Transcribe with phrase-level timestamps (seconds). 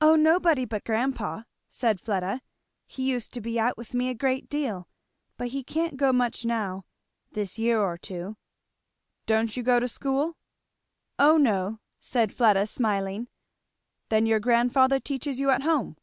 [0.00, 2.40] "Oh nobody but grandpa," said Fleda.
[2.86, 4.86] "He used to be out with me a great deal,
[5.36, 6.84] but he can't go much now,
[7.32, 8.36] this year or two."
[9.26, 10.36] "Don't you go to school?"
[11.18, 13.26] "O no!" said Fleda smiling.
[14.08, 15.96] "Then your grandfather teaches you at home?"